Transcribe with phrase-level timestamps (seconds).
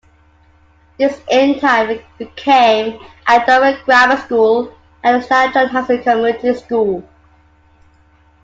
[0.97, 7.07] This in time became Andover Grammar School, and is now John Hanson Community School.